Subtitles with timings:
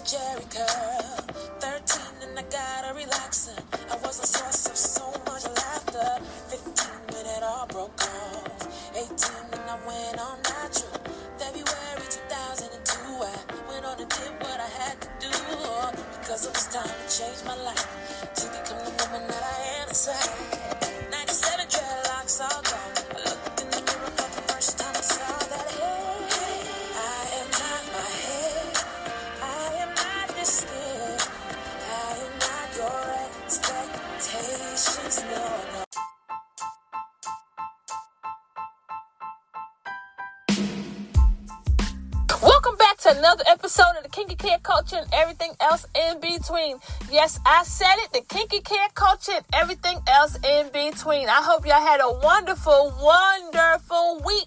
[0.00, 1.34] a Jheri curl.
[1.60, 3.58] 13 and I got a relaxer.
[3.90, 6.24] I was a source of so much laughter.
[6.48, 8.94] 15 when it all broke off.
[8.96, 9.10] 18
[9.52, 11.00] and I went on natural.
[11.38, 15.32] February 2002, I went on and did what I had to do.
[16.20, 18.09] Because it was time to change my life.
[47.10, 51.28] Yes, I said it, the Kinky Care Culture and everything else in between.
[51.28, 54.46] I hope y'all had a wonderful, wonderful week.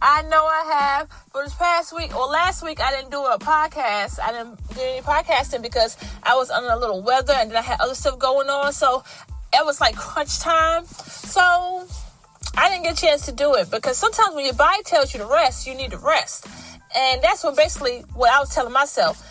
[0.00, 1.08] I know I have.
[1.32, 4.18] For this past week or last week, I didn't do a podcast.
[4.22, 7.60] I didn't do any podcasting because I was under a little weather and then I
[7.60, 8.72] had other stuff going on.
[8.72, 9.04] So
[9.52, 10.86] it was like crunch time.
[10.86, 11.86] So
[12.56, 15.20] I didn't get a chance to do it because sometimes when your body tells you
[15.20, 16.46] to rest, you need to rest.
[16.96, 19.22] And that's what basically what I was telling myself.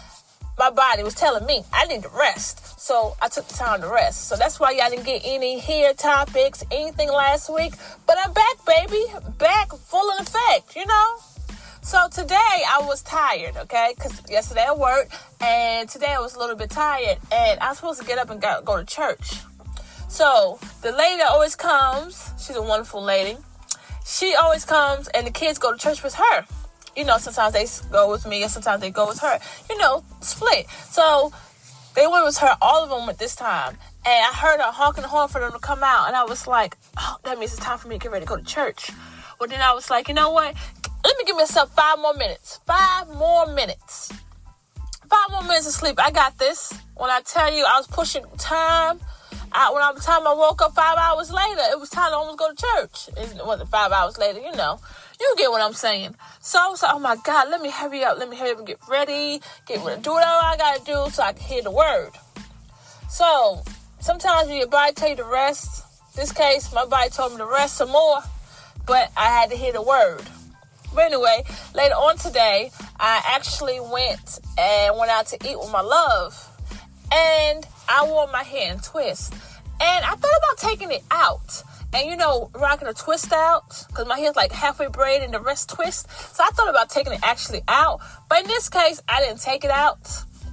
[0.57, 2.79] My body was telling me I need to rest.
[2.79, 4.29] So I took the time to rest.
[4.29, 7.73] So that's why y'all didn't get any hair topics, anything last week.
[8.05, 9.05] But I'm back, baby.
[9.37, 11.17] Back full in effect, you know?
[11.81, 12.35] So today
[12.67, 13.93] I was tired, okay?
[13.95, 17.17] Because yesterday I worked and today I was a little bit tired.
[17.31, 19.33] And I was supposed to get up and go, go to church.
[20.07, 23.37] So the lady that always comes, she's a wonderful lady.
[24.05, 26.45] She always comes and the kids go to church with her.
[26.95, 29.39] You know, sometimes they go with me and sometimes they go with her.
[29.69, 30.69] You know, split.
[30.69, 31.33] So
[31.95, 33.77] they went with her, all of them went this time.
[34.05, 36.07] And I heard her honking the horn for them to come out.
[36.07, 38.29] And I was like, oh, that means it's time for me to get ready to
[38.29, 38.91] go to church.
[39.39, 40.55] Well, then I was like, you know what?
[41.03, 42.59] Let me give myself five more minutes.
[42.65, 44.11] Five more minutes.
[45.09, 45.99] Five more minutes of sleep.
[45.99, 46.73] I got this.
[46.95, 48.99] When I tell you I was pushing time,
[49.51, 52.15] I, when I the time I woke up five hours later, it was time to
[52.15, 53.09] almost go to church.
[53.17, 54.79] It wasn't five hours later, you know.
[55.19, 56.15] You get what I'm saying.
[56.41, 58.17] So I was like, oh my God, let me hurry up.
[58.17, 59.41] Let me hurry up and get ready.
[59.65, 59.97] Get ready.
[59.97, 62.11] To do whatever I got to do so I can hear the word.
[63.09, 63.63] So
[63.99, 67.77] sometimes your body tell you to rest, this case, my body told me to rest
[67.77, 68.19] some more,
[68.85, 70.23] but I had to hear the word.
[70.93, 71.43] But anyway,
[71.73, 76.51] later on today, I actually went and went out to eat with my love.
[77.11, 79.33] And I wore my hair in twist.
[79.33, 81.63] And I thought about taking it out.
[81.95, 83.85] And you know, rocking a twist out.
[83.87, 86.11] Because my hair's like halfway braid and the rest twist.
[86.35, 88.01] So I thought about taking it actually out.
[88.27, 90.09] But in this case, I didn't take it out.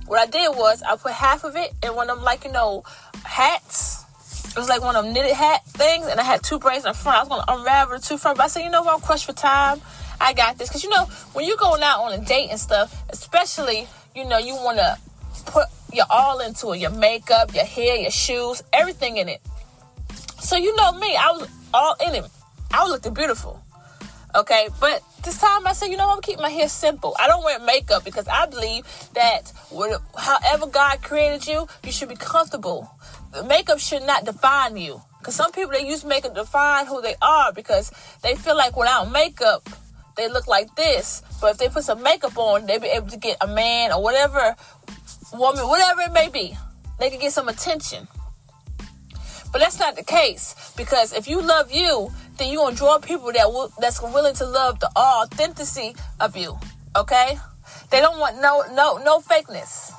[0.06, 2.52] What I did was I put half of it in one of them like, you
[2.52, 2.84] know,
[3.24, 4.04] hats.
[4.50, 6.06] It was like one of them knitted hat things.
[6.06, 7.18] And I had two braids in front.
[7.18, 8.36] I was to unravel the two front.
[8.36, 8.94] But I said, you know what?
[8.94, 9.80] I'm crushed for time.
[10.20, 10.68] I got this.
[10.68, 14.38] Because, you know, when you're going out on a date and stuff, especially, you know,
[14.38, 14.96] you want to
[15.46, 19.40] put your all into it your makeup, your hair, your shoes, everything in it.
[20.42, 22.30] So, you know me, I was all in it.
[22.72, 23.62] I was looking beautiful.
[24.34, 27.14] Okay, but this time I said, you know, I'm keep my hair simple.
[27.18, 29.52] I don't wear makeup because I believe that
[30.16, 32.90] however God created you, you should be comfortable.
[33.32, 35.00] The makeup should not define you.
[35.18, 37.92] Because some people they use makeup to define who they are because
[38.22, 39.68] they feel like without makeup
[40.16, 41.22] they look like this.
[41.40, 44.02] But if they put some makeup on, they'll be able to get a man or
[44.02, 44.56] whatever
[45.32, 46.56] woman, whatever it may be.
[46.98, 48.08] They can get some attention.
[49.52, 53.30] But that's not the case because if you love you, then you're gonna draw people
[53.32, 56.58] that will, that's willing to love the authenticity of you.
[56.96, 57.38] Okay?
[57.90, 59.92] They don't want no no no fakeness.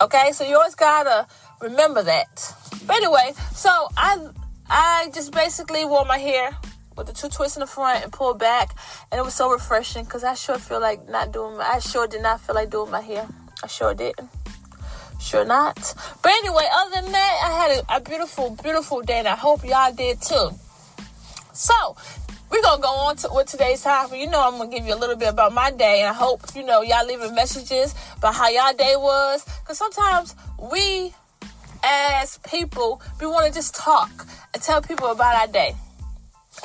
[0.00, 0.30] Okay?
[0.32, 1.26] So you always gotta
[1.60, 2.54] remember that.
[2.86, 4.28] But anyway, so I
[4.68, 6.56] I just basically wore my hair
[6.96, 8.76] with the two twists in the front and pulled back,
[9.10, 11.56] and it was so refreshing because I sure feel like not doing.
[11.56, 13.26] My, I sure did not feel like doing my hair.
[13.62, 14.28] I sure didn't.
[15.20, 15.76] Sure not.
[16.22, 19.64] But anyway, other than that, I had a, a beautiful, beautiful day, and I hope
[19.64, 20.50] y'all did too.
[21.52, 21.96] So,
[22.50, 24.18] we're gonna go on to with today's topic.
[24.18, 26.42] You know, I'm gonna give you a little bit about my day, and I hope
[26.56, 29.44] you know y'all leaving messages about how y'all day was.
[29.64, 30.34] Cause sometimes
[30.72, 31.14] we,
[31.84, 35.74] as people, we want to just talk and tell people about our day.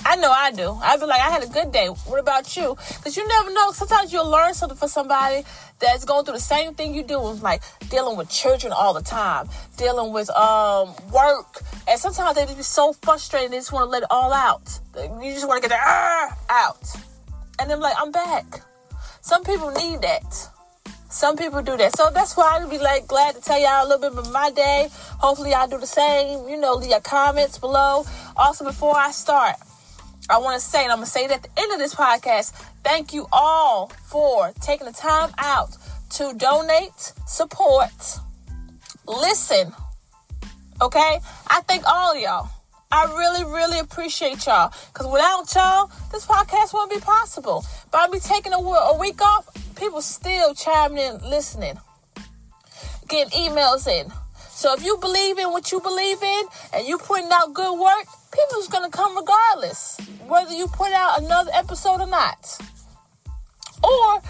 [0.03, 0.71] I know I do.
[0.81, 1.87] I be like, I had a good day.
[1.87, 2.75] What about you?
[2.97, 3.71] Because you never know.
[3.71, 5.43] Sometimes you'll learn something for somebody
[5.79, 9.01] that's going through the same thing you do, with, like dealing with children all the
[9.01, 9.47] time,
[9.77, 13.89] dealing with um work, and sometimes they just be so frustrated they just want to
[13.89, 14.79] let it all out.
[14.95, 16.83] You just want to get the ah out,
[17.59, 18.61] and they're like, I'm back.
[19.21, 20.49] Some people need that.
[21.09, 21.95] Some people do that.
[21.95, 24.51] So that's why I'd be like glad to tell y'all a little bit about my
[24.51, 24.89] day.
[24.91, 26.49] Hopefully y'all do the same.
[26.49, 28.05] You know, leave your comments below.
[28.35, 29.55] Also, before I start,
[30.29, 31.93] I want to say, and I'm going to say it at the end of this
[31.93, 32.51] podcast,
[32.83, 35.77] thank you all for taking the time out
[36.11, 37.91] to donate, support,
[39.07, 39.71] listen.
[40.81, 41.19] Okay?
[41.47, 42.49] I thank all y'all.
[42.91, 44.73] I really, really appreciate y'all.
[44.93, 47.63] Because without y'all, this podcast wouldn't be possible.
[47.91, 51.77] But I'm me taking a, a week off, people still chiming in, listening,
[53.07, 54.11] getting emails in.
[54.49, 58.07] So if you believe in what you believe in and you putting out good work,
[58.35, 62.57] people's gonna come regardless, whether you put out another episode or not.
[63.83, 64.21] Or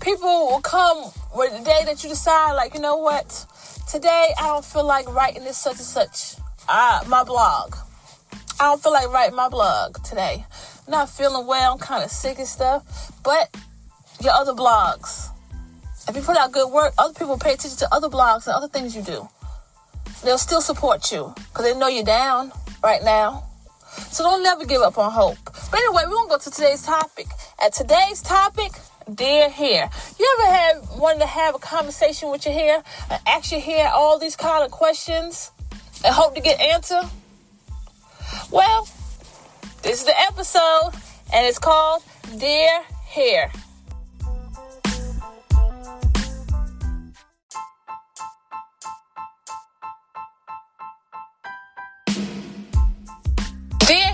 [0.00, 3.46] people will come with the day that you decide, like, you know what,
[3.90, 6.36] today I don't feel like writing this such and such,
[6.68, 7.76] uh, my blog.
[8.60, 10.44] I don't feel like writing my blog today.
[10.86, 13.12] not feeling well, I'm kind of sick and stuff.
[13.22, 13.54] But
[14.20, 15.28] your other blogs,
[16.08, 18.68] if you put out good work, other people pay attention to other blogs and other
[18.68, 19.28] things you do.
[20.22, 22.52] They'll still support you because they know you're down
[22.82, 23.44] right now.
[24.10, 25.38] So don't never give up on hope.
[25.44, 27.26] But anyway, we're gonna go to today's topic.
[27.64, 28.72] At today's topic,
[29.12, 29.90] dear hair.
[30.18, 33.90] You ever had wanted to have a conversation with your hair and ask your hair
[33.92, 35.50] all these kind of questions
[36.04, 37.02] and hope to get answer?
[38.50, 38.88] Well,
[39.82, 40.92] this is the episode
[41.32, 42.02] and it's called
[42.38, 43.50] Dear Hair.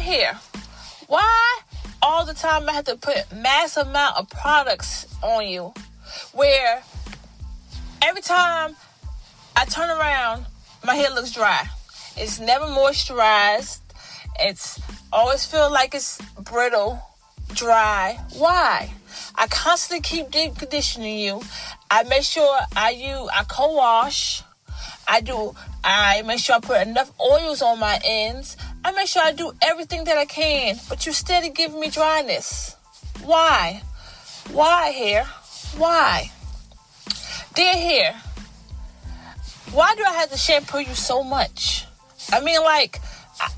[0.01, 0.41] Dear Hair,
[1.09, 1.61] why
[2.01, 5.75] all the time I have to put mass amount of products on you
[6.33, 6.83] where
[8.01, 8.77] every time
[9.57, 10.47] I turn around,
[10.87, 11.67] my hair looks dry.
[12.17, 13.81] It's never moisturized.
[14.39, 14.81] It's
[15.13, 16.99] always feel like it's brittle,
[17.49, 18.19] dry.
[18.39, 18.95] Why?
[19.35, 21.43] I constantly keep deep conditioning you.
[21.91, 24.45] I make sure I use I co-wash.
[25.11, 28.57] I do I make sure I put enough oils on my ends.
[28.85, 32.77] I make sure I do everything that I can, but you steady give me dryness.
[33.25, 33.83] Why?
[34.53, 35.25] Why hair?
[35.77, 36.31] Why?
[37.55, 38.13] Dear hair,
[39.73, 41.87] why do I have to shampoo you so much?
[42.33, 43.01] I mean, like,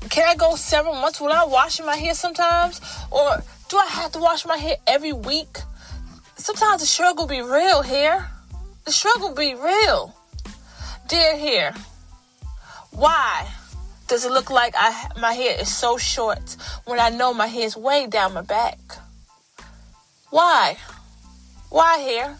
[0.09, 2.81] can I go several months without washing my hair sometimes?
[3.11, 5.59] Or do I have to wash my hair every week?
[6.35, 8.27] Sometimes the struggle be real here.
[8.85, 10.15] The struggle be real.
[11.07, 11.73] Dear hair,
[12.91, 13.47] why?
[14.13, 16.55] does it look like I my hair is so short
[16.85, 18.77] when I know my hair is way down my back?
[20.29, 20.77] Why?
[21.69, 22.37] Why hair?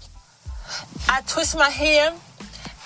[1.10, 2.14] I twist my hair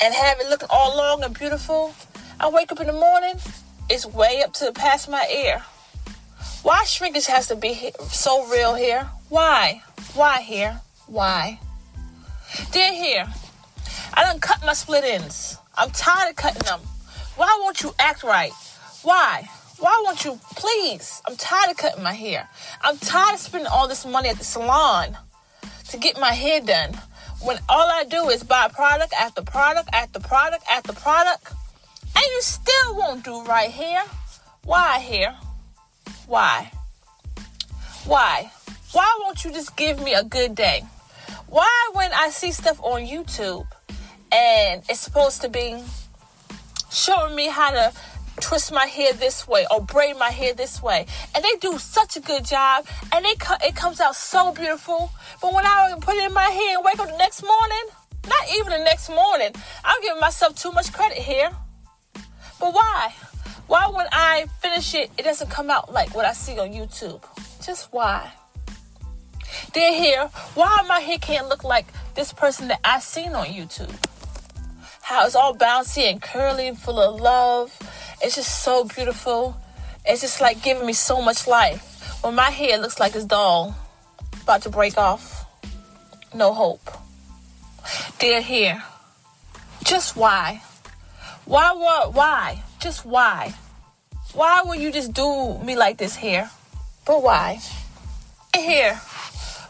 [0.01, 1.93] and have it looking all long and beautiful.
[2.39, 3.35] I wake up in the morning,
[3.89, 5.63] it's way up to past my ear.
[6.63, 9.09] Why shrinkage has to be so real here?
[9.27, 9.81] Why?
[10.13, 10.79] Why here?
[11.07, 11.59] Why?
[12.71, 13.33] Dear hair,
[14.13, 15.57] I done cut my split ends.
[15.77, 16.79] I'm tired of cutting them.
[17.35, 18.51] Why won't you act right?
[19.03, 19.47] Why?
[19.79, 21.21] Why won't you please?
[21.27, 22.49] I'm tired of cutting my hair.
[22.81, 25.15] I'm tired of spending all this money at the salon
[25.89, 26.93] to get my hair done.
[27.41, 31.53] When all I do is buy product after product after product after product,
[32.15, 34.03] and you still won't do right here.
[34.63, 35.35] Why here?
[36.25, 36.71] Why?
[38.05, 38.51] Why?
[38.93, 40.81] Why won't you just give me a good day?
[41.47, 43.67] Why, when I see stuff on YouTube
[44.31, 45.81] and it's supposed to be
[46.91, 47.93] showing me how to
[48.39, 51.05] twist my hair this way or braid my hair this way.
[51.35, 55.11] And they do such a good job and co- it comes out so beautiful.
[55.41, 57.85] But when I put it in my hair and wake up the next morning,
[58.27, 59.51] not even the next morning,
[59.83, 61.49] I'm giving myself too much credit here.
[62.59, 63.13] But why?
[63.67, 67.23] Why when I finish it, it doesn't come out like what I see on YouTube?
[67.65, 68.31] Just why?
[69.73, 70.29] Dear here.
[70.55, 73.93] why my hair can't look like this person that I seen on YouTube?
[75.07, 77.71] How it's all bouncy and curly and full of love
[78.21, 79.55] it's just so beautiful.
[80.05, 82.17] It's just like giving me so much life.
[82.23, 83.75] When my hair looks like it's dull,
[84.41, 85.45] about to break off.
[86.33, 86.89] No hope.
[88.19, 88.83] Dear hair,
[89.83, 90.61] just why?
[91.45, 92.63] Why, what, why?
[92.79, 93.53] Just why?
[94.33, 96.49] Why will you just do me like this hair?
[97.05, 97.59] But why?
[98.55, 98.95] Here,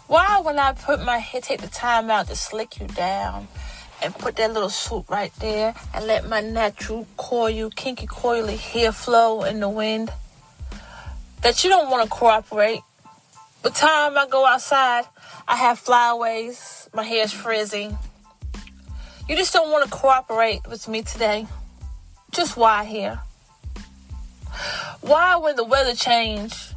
[0.08, 3.48] why when I put my hair, take the time out to slick you down,
[4.02, 8.92] and put that little swoop right there and let my natural coil, kinky coily hair
[8.92, 10.12] flow in the wind.
[11.42, 12.82] That you don't want to cooperate.
[13.64, 15.06] The time I go outside,
[15.48, 17.96] I have flyaways, my hair's frizzy.
[19.28, 21.48] You just don't want to cooperate with me today.
[22.32, 23.20] Just why here?
[25.02, 26.72] Why when the weather change,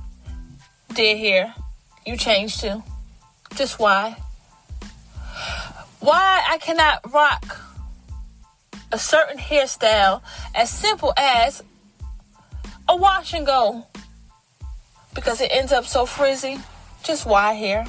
[0.95, 1.55] dear here,
[2.05, 2.83] you change too?
[3.55, 4.17] Just why?
[6.01, 7.61] Why I cannot rock
[8.93, 10.23] a certain hairstyle
[10.55, 11.63] as simple as
[12.89, 13.87] a wash and go
[15.15, 16.59] because it ends up so frizzy.
[17.03, 17.85] Just why hair?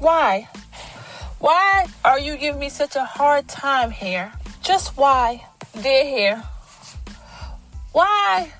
[0.00, 0.48] Why?
[1.38, 4.32] Why are you giving me such a hard time here?
[4.62, 5.44] Just why,
[5.80, 6.44] dear hair?
[7.92, 8.52] Why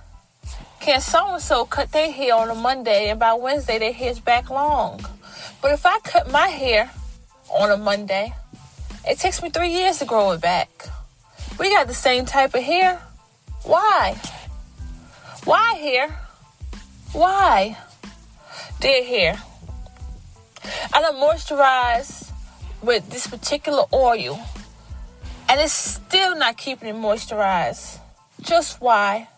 [0.81, 4.21] can so and so cut their hair on a Monday and by Wednesday their hair's
[4.21, 5.05] back long?
[5.61, 6.91] But if I cut my hair
[7.51, 8.33] on a Monday,
[9.07, 10.69] it takes me three years to grow it back.
[11.59, 13.01] We got the same type of hair.
[13.65, 14.21] Why?
[15.45, 16.09] Why hair?
[17.13, 17.77] Why?
[18.81, 19.43] Dear hair,
[20.93, 22.31] I don't moisturize
[22.83, 24.41] with this particular oil,
[25.49, 27.99] and it's still not keeping it moisturized.
[28.41, 29.29] Just why?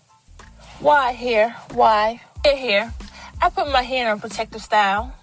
[0.80, 1.56] Why hair?
[1.72, 2.20] Why?
[2.44, 2.94] Dear hair,
[3.40, 5.14] I put my hair in a protective style,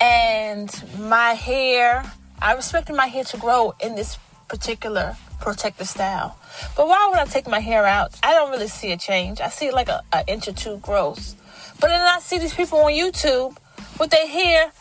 [0.00, 0.68] and
[0.98, 2.02] my hair,
[2.42, 4.18] I expected my hair to grow in this
[4.48, 6.36] particular protective style.
[6.76, 8.18] But why would I take my hair out?
[8.22, 9.40] I don't really see a change.
[9.40, 11.36] I see like an inch or two growth.
[11.80, 13.56] But then I see these people on YouTube
[14.00, 14.72] with their hair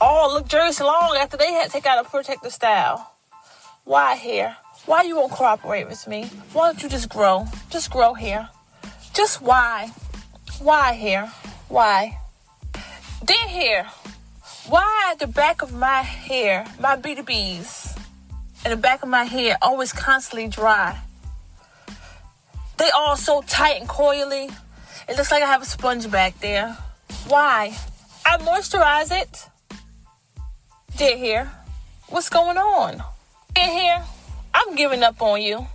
[0.00, 3.14] all luxurious long after they had take out a protective style.
[3.84, 4.56] Why hair?
[4.86, 6.24] Why you won't cooperate with me?
[6.52, 7.46] Why don't you just grow?
[7.70, 8.48] Just grow hair.
[9.14, 9.90] Just why?
[10.58, 11.26] Why hair?
[11.68, 12.18] Why?
[13.24, 13.90] Dear hair,
[14.68, 17.98] why the back of my hair, my BDBs,
[18.64, 20.98] and the back of my hair always constantly dry?
[22.78, 24.52] They all so tight and coily.
[25.08, 26.76] It looks like I have a sponge back there.
[27.28, 27.76] Why?
[28.24, 29.48] I moisturize it.
[30.96, 31.52] Dear hair,
[32.08, 33.02] what's going on?
[33.54, 34.04] Dear hair,
[34.54, 35.66] I'm giving up on you.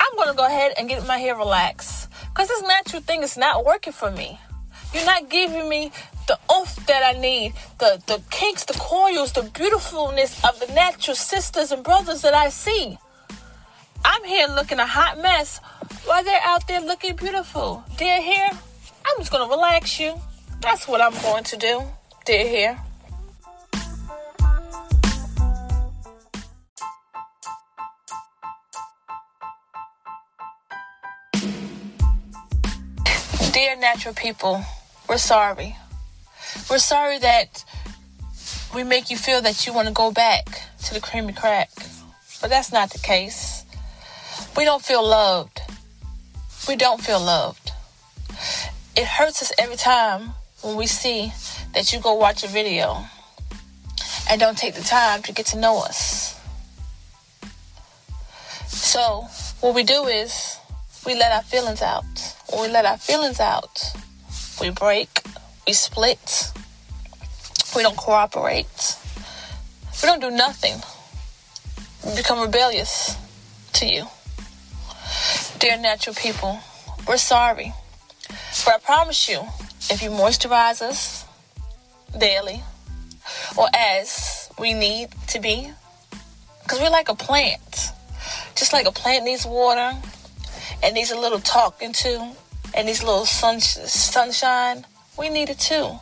[0.00, 2.08] I'm gonna go ahead and get my hair relaxed.
[2.34, 4.38] Cause this natural thing is not working for me.
[4.94, 5.92] You're not giving me
[6.26, 11.14] the oomph that I need, the, the kinks, the coils, the beautifulness of the natural
[11.14, 12.98] sisters and brothers that I see.
[14.04, 15.60] I'm here looking a hot mess
[16.04, 17.84] while they're out there looking beautiful.
[17.96, 20.20] Dear hair, I'm just gonna relax you.
[20.60, 21.82] That's what I'm going to do,
[22.24, 22.82] dear hair.
[33.52, 34.62] Dear natural people,
[35.08, 35.76] we're sorry.
[36.68, 37.64] We're sorry that
[38.74, 40.46] we make you feel that you want to go back
[40.84, 41.70] to the creamy crack.
[42.40, 43.64] But that's not the case.
[44.56, 45.60] We don't feel loved.
[46.68, 47.70] We don't feel loved.
[48.96, 50.32] It hurts us every time
[50.62, 51.32] when we see
[51.74, 53.04] that you go watch a video
[54.28, 56.40] and don't take the time to get to know us.
[58.66, 59.26] So,
[59.60, 60.58] what we do is
[61.06, 62.04] we let our feelings out.
[62.50, 63.82] When we let our feelings out,
[64.60, 65.22] we break,
[65.66, 66.52] we split,
[67.76, 68.96] we don't cooperate,
[70.02, 70.76] we don't do nothing.
[72.06, 73.16] We become rebellious
[73.74, 74.06] to you.
[75.58, 76.58] Dear natural people,
[77.06, 77.74] we're sorry.
[78.64, 79.42] But I promise you,
[79.90, 81.26] if you moisturize us
[82.18, 82.62] daily
[83.58, 85.70] or as we need to be,
[86.62, 87.90] because we're like a plant.
[88.54, 89.92] Just like a plant needs water
[90.82, 92.32] and needs a little talking to
[92.74, 94.86] and needs a little sun, sunshine,
[95.18, 95.98] we need it too.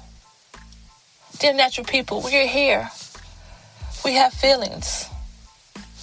[1.41, 2.91] Dear natural people, we're here.
[4.05, 5.09] We have feelings.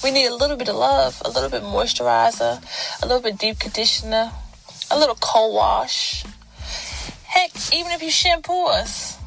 [0.03, 2.61] We need a little bit of love, a little bit moisturizer,
[3.01, 4.29] a little bit deep conditioner,
[4.91, 6.25] a little co-wash.
[7.23, 9.17] Heck, even if you shampoo us,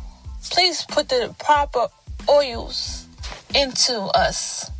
[0.50, 1.88] please put the proper
[2.28, 3.06] oils
[3.54, 4.70] into us.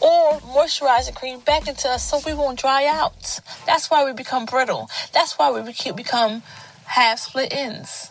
[0.00, 3.40] Or moisturizing cream back into us so we won't dry out.
[3.66, 4.88] That's why we become brittle.
[5.12, 6.42] That's why we become
[6.86, 8.10] have split ends.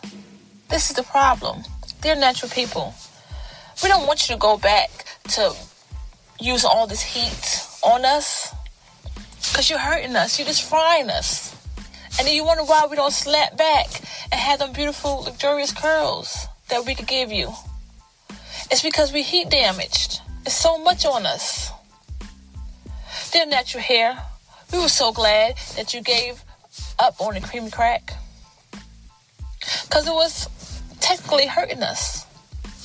[0.68, 1.64] This is the problem.
[2.04, 2.94] They're natural people.
[3.82, 5.54] We don't want you to go back to
[6.38, 8.54] use all this heat on us
[9.38, 10.38] because you're hurting us.
[10.38, 11.56] You're just frying us.
[12.18, 13.86] And then you wonder why we don't slap back
[14.30, 17.50] and have them beautiful, luxurious curls that we could give you.
[18.70, 20.20] It's because we heat damaged.
[20.44, 21.70] It's so much on us.
[23.32, 24.22] Dear natural hair,
[24.70, 26.44] we were so glad that you gave
[26.98, 28.12] up on the creamy crack.
[29.88, 30.50] Because it was
[31.04, 32.24] technically hurting us.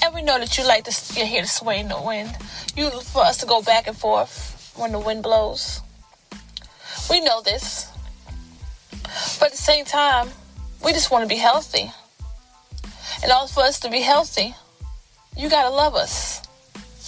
[0.03, 2.29] And we know that you like to, your hair to sway in the wind.
[2.75, 5.81] You for us to go back and forth when the wind blows.
[7.09, 7.89] We know this.
[9.39, 10.27] But at the same time,
[10.83, 11.91] we just want to be healthy.
[13.23, 14.53] And all for us to be healthy,
[15.37, 16.41] you gotta love us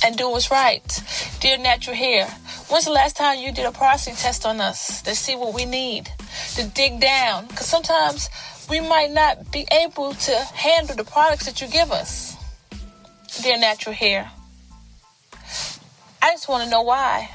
[0.05, 1.03] and do what's right.
[1.41, 2.27] Dear natural hair,
[2.69, 5.65] when's the last time you did a porosity test on us to see what we
[5.65, 6.09] need?
[6.55, 7.47] To dig down?
[7.47, 8.29] Because sometimes
[8.69, 12.35] we might not be able to handle the products that you give us.
[13.41, 14.31] Dear natural hair,
[16.21, 17.29] I just want to know why.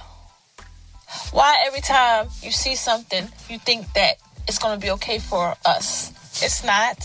[1.33, 5.54] Why every time you see something, you think that it's going to be okay for
[5.64, 6.11] us?
[6.42, 6.99] It's not.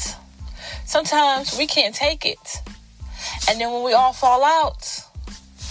[0.86, 2.62] Sometimes we can't take it.
[3.50, 5.02] And then when we all fall out,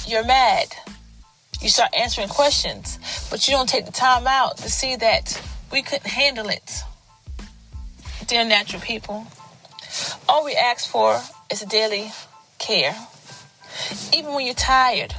[0.06, 0.68] you're mad.
[1.60, 2.98] You start answering questions,
[3.30, 5.40] but you don't take the time out to see that
[5.70, 6.82] we couldn't handle it.
[8.30, 9.26] Dear natural people,
[10.28, 11.20] all we ask for
[11.50, 12.12] is daily
[12.60, 12.94] care.
[14.14, 15.12] Even when you're tired,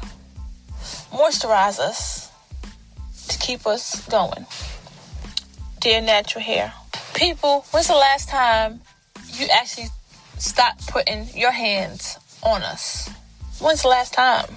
[1.12, 2.32] moisturize us
[3.28, 4.46] to keep us going.
[5.82, 6.74] Dear natural hair,
[7.14, 8.80] people, when's the last time
[9.34, 9.90] you actually
[10.38, 13.10] stopped putting your hands on us?
[13.60, 14.56] When's the last time?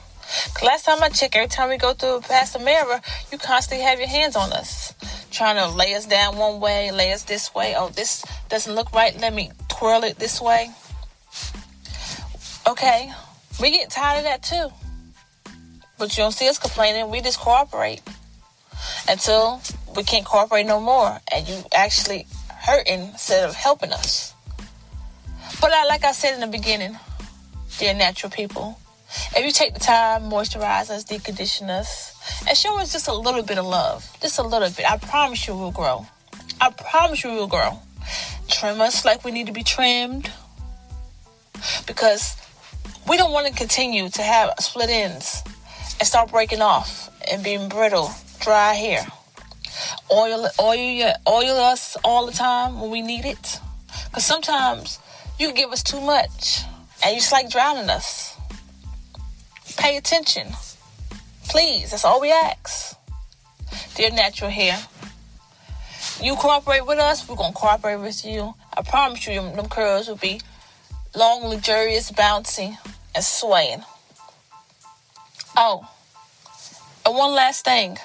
[0.63, 3.01] last time I checked, every time we go through past the mirror,
[3.33, 4.95] you constantly have your hands on us,
[5.35, 7.75] trying to lay us down one way, lay us this way.
[7.77, 9.19] Oh, this doesn't look right.
[9.21, 10.71] Let me twirl it this way.
[12.67, 13.13] Okay,
[13.61, 14.69] we get tired of that too.
[15.99, 17.11] But you don't see us complaining.
[17.11, 18.01] We just cooperate
[19.09, 19.61] until
[19.95, 24.35] we can't cooperate no more, and you actually hurting instead of helping us.
[25.61, 26.99] But I, like I said in the beginning,
[27.79, 28.79] dear natural people,
[29.37, 32.14] if you take the time, moisturize us, decondition us,
[32.49, 35.47] and show us just a little bit of love, just a little bit, I promise
[35.47, 36.07] you we'll grow.
[36.61, 37.79] I promise you we'll grow.
[38.49, 40.31] Trim us like we need to be trimmed
[41.87, 42.37] because
[43.09, 45.43] we don't want to continue to have split ends
[45.99, 49.07] and start breaking off and being brittle, dry hair.
[50.13, 53.61] Oil, oil, oil us all the time when we need it.
[54.07, 54.99] Because sometimes
[55.39, 56.63] you give us too much
[57.03, 58.37] and you just like drowning us.
[59.77, 60.49] Pay attention.
[61.49, 62.99] Please, that's all we ask.
[63.95, 64.79] Dear natural hair,
[66.23, 68.55] you cooperate with us, we're going to cooperate with you.
[68.77, 70.41] I promise you, them curls will be
[71.15, 72.77] long, luxurious, bouncy,
[73.15, 73.83] and swaying.
[75.57, 75.89] Oh,
[77.07, 77.99] and one last thing,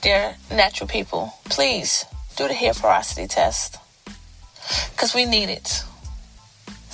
[0.00, 2.04] dear natural people, please
[2.36, 3.78] do the hair porosity test
[4.92, 5.84] because we need it.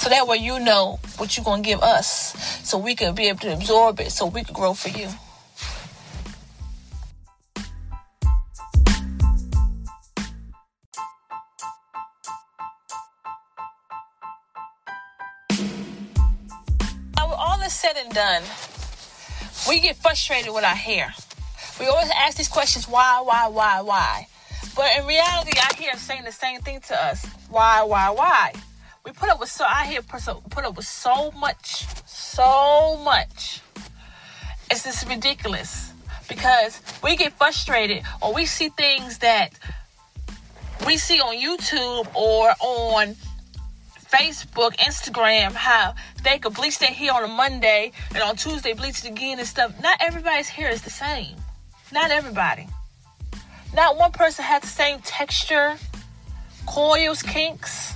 [0.08, 2.32] So that way you know what you're going to give us
[2.66, 5.06] so we can be able to absorb it so we can grow for you.
[17.14, 18.42] Now, with all this said and done,
[19.68, 21.12] we get frustrated with our hair.
[21.78, 24.26] We always ask these questions why, why, why, why?
[24.74, 28.54] But in reality, our hair is saying the same thing to us why, why, why?
[29.04, 33.62] We put up with so I hear put up with so much, so much.
[34.70, 35.92] It's just ridiculous
[36.28, 39.50] because we get frustrated or we see things that
[40.86, 43.16] we see on YouTube or on
[44.10, 49.04] Facebook, Instagram, how they could bleach their hair on a Monday and on Tuesday bleach
[49.04, 49.72] it again and stuff.
[49.82, 51.36] Not everybody's hair is the same.
[51.92, 52.68] Not everybody.
[53.74, 55.76] Not one person has the same texture,
[56.66, 57.94] coils, kinks.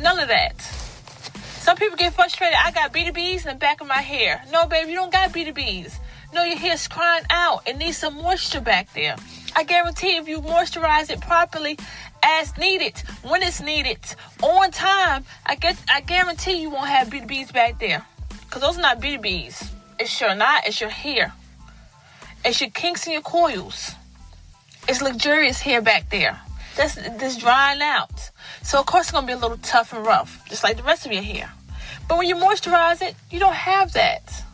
[0.00, 0.60] None of that.
[0.60, 2.56] Some people get frustrated.
[2.64, 4.42] I got BDBs in the back of my hair.
[4.52, 5.98] No, babe, you don't got BDBs.
[6.32, 7.66] No, your hair's crying out.
[7.66, 9.16] It needs some moisture back there.
[9.56, 11.78] I guarantee if you moisturize it properly
[12.22, 13.98] as needed, when it's needed,
[14.42, 18.04] on time, I get I guarantee you won't have BDBs back there.
[18.50, 19.70] Cause those are not BDBs.
[19.98, 21.32] It's your not, it's your hair.
[22.44, 23.92] It's your kinks and your coils.
[24.88, 26.40] It's luxurious hair back there.
[26.76, 28.30] That's that's drying out.
[28.68, 31.06] So of course it's gonna be a little tough and rough, just like the rest
[31.06, 31.50] of your hair.
[32.06, 34.44] But when you moisturize it, you don't have that.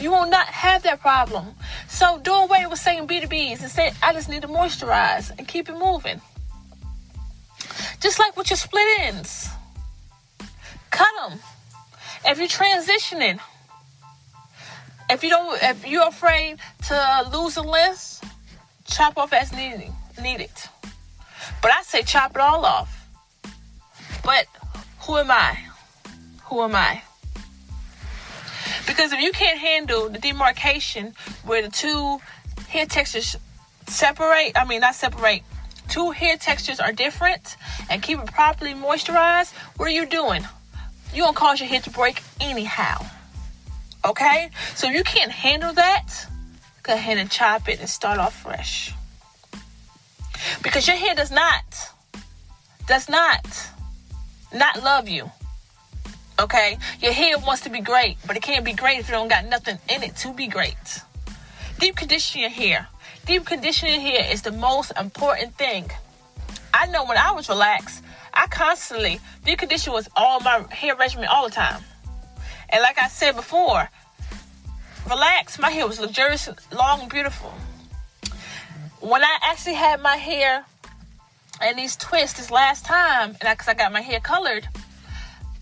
[0.00, 1.54] You will not have that problem.
[1.86, 5.68] So do away with saying BDBs and say, I just need to moisturize and keep
[5.68, 6.20] it moving.
[8.00, 9.48] Just like with your split ends.
[10.90, 11.38] Cut them.
[12.24, 13.38] If you're transitioning,
[15.10, 18.20] if you don't, if you're afraid to lose a length,
[18.84, 19.92] chop off as needed.
[20.20, 20.50] Needed.
[21.62, 22.97] But I say chop it all off.
[24.28, 24.46] But
[25.06, 25.56] who am I?
[26.50, 27.00] Who am I?
[28.86, 31.14] Because if you can't handle the demarcation
[31.46, 32.18] where the two
[32.68, 33.36] hair textures
[33.86, 35.44] separate, I mean, not separate,
[35.88, 37.56] two hair textures are different
[37.88, 40.46] and keep it properly moisturized, what are you doing?
[41.14, 43.06] You're to cause your hair to break anyhow.
[44.04, 44.50] Okay?
[44.74, 46.26] So if you can't handle that,
[46.82, 48.92] go ahead and chop it and start off fresh.
[50.62, 51.64] Because your hair does not,
[52.86, 53.70] does not
[54.52, 55.30] not love you.
[56.40, 56.78] Okay?
[57.00, 59.46] Your hair wants to be great, but it can't be great if you don't got
[59.46, 61.00] nothing in it to be great.
[61.78, 62.88] Deep condition your hair.
[63.26, 65.90] Deep conditioning your hair is the most important thing.
[66.72, 71.26] I know when I was relaxed, I constantly deep condition was all my hair regimen
[71.26, 71.82] all the time.
[72.68, 73.88] And like I said before,
[75.08, 77.52] relaxed, my hair was luxurious, long, beautiful.
[79.00, 80.64] When I actually had my hair
[81.60, 84.68] and these twists this last time, and because I, I got my hair colored,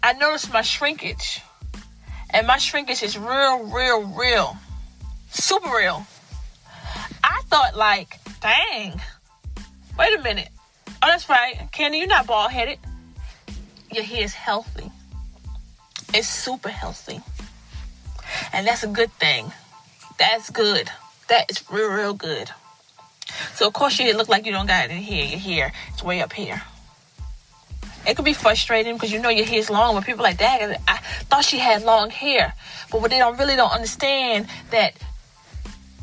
[0.03, 1.41] I noticed my shrinkage.
[2.31, 4.57] And my shrinkage is real, real, real.
[5.31, 6.07] Super real.
[7.25, 9.01] I thought like, dang.
[9.99, 10.49] Wait a minute.
[11.03, 11.69] Oh, that's right.
[11.73, 12.79] Candy, you're not bald headed.
[13.93, 14.91] Your hair is healthy.
[16.13, 17.21] It's super healthy.
[18.53, 19.53] And that's a good thing.
[20.19, 20.91] That's good.
[21.29, 22.51] That is real, real good.
[23.55, 25.25] So of course hair look like you don't got any hair.
[25.25, 26.63] Your hair is way up here.
[28.07, 30.81] It could be frustrating because you know your hair's long, but people like that.
[30.87, 32.55] I thought she had long hair,
[32.93, 34.95] but what they don't really don't understand that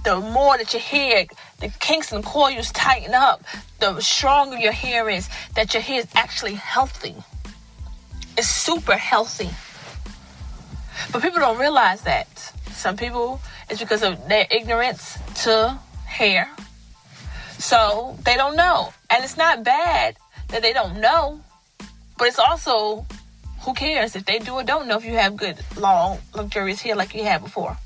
[0.03, 1.25] the more that your hair,
[1.59, 3.43] the kinks and coils tighten up,
[3.79, 5.29] the stronger your hair is.
[5.55, 7.15] That your hair is actually healthy.
[8.37, 9.49] It's super healthy.
[11.11, 12.27] But people don't realize that.
[12.71, 16.49] Some people, it's because of their ignorance to hair.
[17.59, 18.93] So they don't know.
[19.09, 20.17] And it's not bad
[20.49, 21.41] that they don't know.
[22.17, 23.05] But it's also,
[23.61, 26.95] who cares if they do or don't know if you have good, long, luxurious hair
[26.95, 27.77] like you had before.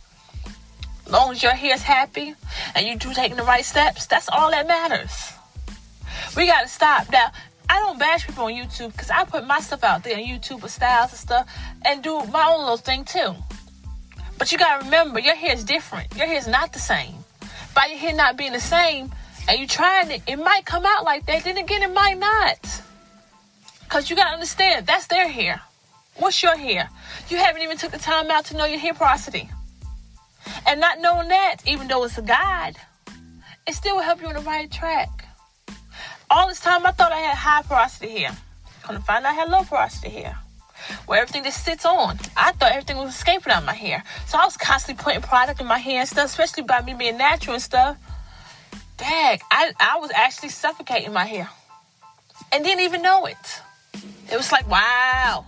[1.06, 2.36] As long as your hair is happy
[2.75, 5.32] and you do taking the right steps, that's all that matters.
[6.36, 7.10] We gotta stop.
[7.12, 7.32] Now,
[7.69, 10.62] I don't bash people on YouTube because I put my stuff out there on YouTube
[10.62, 11.51] with styles and stuff
[11.86, 13.34] and do my own little thing too.
[14.38, 16.15] But you gotta remember, your hair is different.
[16.15, 17.15] Your hair is not the same.
[17.73, 19.12] By your hair not being the same,
[19.47, 21.43] and you trying it, it might come out like that.
[21.43, 22.81] Then again, it might not.
[23.89, 25.62] Cause you gotta understand, that's their hair.
[26.17, 26.89] What's your hair?
[27.29, 29.49] You haven't even took the time out to know your hair porosity.
[30.65, 32.75] And not knowing that, even though it's a guide,
[33.65, 35.10] it still will help you on the right track.
[36.29, 38.36] All this time I thought I had high porosity hair.
[38.83, 40.38] Come to find out I had low porosity hair.
[41.05, 42.17] Where everything just sits on.
[42.36, 44.03] I thought everything was escaping out of my hair.
[44.25, 47.17] So I was constantly putting product in my hair and stuff, especially by me being
[47.17, 47.97] natural and stuff.
[49.10, 51.50] I, I was actually suffocating my hair.
[52.52, 53.62] And didn't even know it.
[54.32, 55.46] It was like, wow.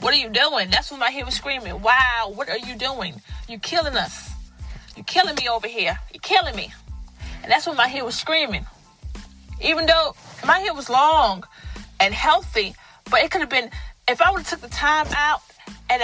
[0.00, 0.70] What are you doing?
[0.70, 1.80] That's when my hair was screaming.
[1.80, 3.20] Wow, what are you doing?
[3.48, 4.30] You're killing us.
[4.96, 5.98] You're killing me over here.
[6.12, 6.72] You're killing me.
[7.42, 8.66] And that's when my hair was screaming.
[9.62, 10.14] Even though
[10.46, 11.44] my hair was long
[12.00, 12.74] and healthy,
[13.10, 13.70] but it could have been
[14.08, 15.40] if I would have took the time out
[15.90, 16.02] and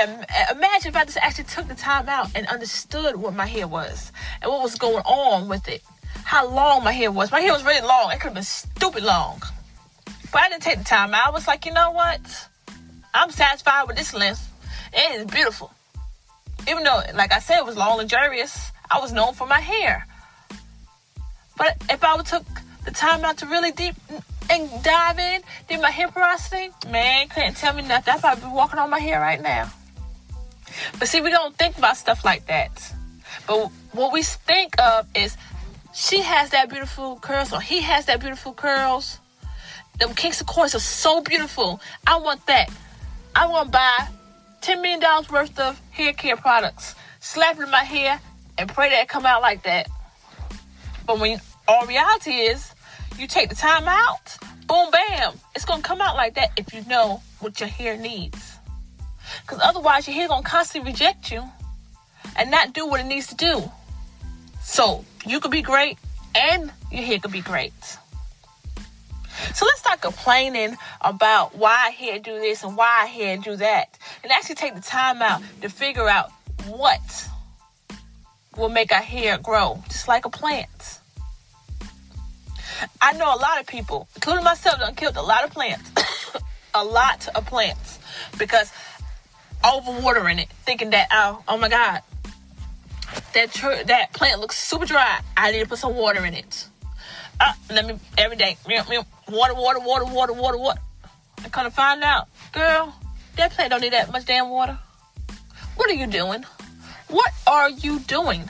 [0.51, 4.13] imagine if I just actually took the time out and understood what my hair was
[4.41, 5.83] and what was going on with it,
[6.25, 7.31] how long my hair was.
[7.31, 8.11] My hair was really long.
[8.11, 9.43] It could have been stupid long,
[10.33, 11.15] but I didn't take the time.
[11.15, 12.21] I was like, you know what?
[13.13, 14.47] I'm satisfied with this length.
[14.93, 15.73] It is beautiful.
[16.69, 18.71] Even though, like I said, it was long, and luxurious.
[18.91, 20.07] I was known for my hair.
[21.57, 22.45] But if I would took
[22.85, 23.95] the time out to really deep
[24.51, 28.15] and dive in, did my hair porosity, man, couldn't tell me nothing.
[28.15, 29.71] I'd probably be walking on my hair right now.
[30.99, 32.93] But see, we don't think about stuff like that.
[33.47, 35.37] But what we think of is
[35.93, 39.19] she has that beautiful curls or he has that beautiful curls.
[39.99, 41.81] Them kinks of course are so beautiful.
[42.07, 42.71] I want that.
[43.35, 44.09] I want to buy
[44.63, 45.01] $10 million
[45.31, 48.21] worth of hair care products, slap it in my hair,
[48.59, 49.89] and pray that it come out like that.
[51.07, 52.73] But when all reality is,
[53.19, 56.83] you take the time out, boom, bam, it's gonna come out like that if you
[56.87, 58.59] know what your hair needs.
[59.43, 61.43] Because otherwise, your hair gonna constantly reject you
[62.37, 63.71] and not do what it needs to do.
[64.61, 65.99] So you could be great,
[66.35, 67.73] and your hair could be great.
[69.55, 73.57] So let's start complaining about why I hair do this and why I hair do
[73.57, 73.99] that.
[74.23, 76.31] And actually take the time out to figure out
[76.67, 77.29] what
[78.57, 81.01] will make our hair grow, just like a plant.
[83.01, 85.91] I know a lot of people, including myself, done killed a lot of plants.
[86.75, 87.99] a lot of plants.
[88.39, 88.73] Because
[89.65, 92.03] overwatering it, thinking that, oh, oh my God,
[93.35, 95.21] that tr- that plant looks super dry.
[95.37, 96.67] I need to put some water in it.
[97.41, 100.81] Uh, let me every day, water, water, water, water, water, water.
[101.45, 102.95] I kind of find out, girl,
[103.37, 104.79] that plant don't need that much damn water.
[105.77, 106.45] What are you doing?
[107.09, 108.49] What are you doing?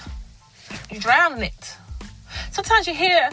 [0.91, 1.77] You're drowning it.
[2.51, 3.31] Sometimes your hair,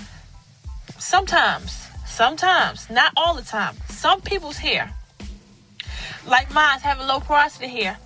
[0.99, 3.75] sometimes, sometimes, not all the time.
[3.89, 4.91] Some people's hair,
[6.27, 7.97] like mine, have a low porosity hair.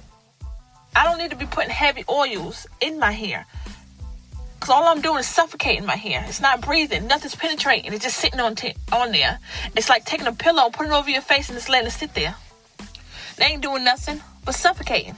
[0.96, 3.46] I don't need to be putting heavy oils in my hair.
[4.60, 6.24] Cause all I'm doing is suffocating my hair.
[6.28, 7.08] It's not breathing.
[7.08, 7.94] Nothing's penetrating.
[7.94, 9.40] It's just sitting on t- on there.
[9.76, 12.14] It's like taking a pillow, putting it over your face, and just letting it sit
[12.14, 12.36] there.
[13.38, 15.16] They ain't doing nothing but suffocating.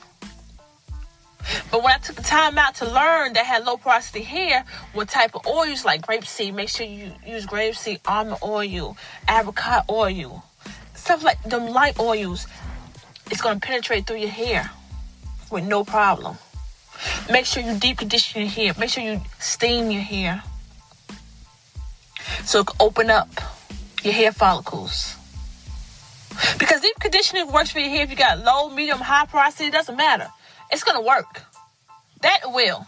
[1.71, 5.09] But when I took the time out to learn that had low porosity hair, what
[5.09, 8.95] type of oils like grapeseed, make sure you use grapeseed, almond oil,
[9.29, 10.45] apricot oil,
[10.95, 12.47] stuff like them light oils.
[13.29, 14.71] It's gonna penetrate through your hair
[15.53, 16.37] with no problem.
[17.29, 18.73] Make sure you deep condition your hair.
[18.77, 20.43] Make sure you steam your hair.
[22.43, 23.29] So it can open up
[24.03, 25.15] your hair follicles.
[26.57, 29.73] Because deep conditioning works for your hair if you got low, medium, high porosity, it
[29.73, 30.29] doesn't matter.
[30.71, 31.43] It's gonna work.
[32.21, 32.85] That will.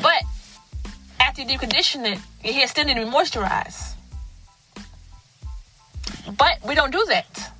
[0.00, 0.22] But
[1.20, 3.94] after you deep condition it, your hair still need to be moisturized.
[6.38, 7.52] But we don't do that.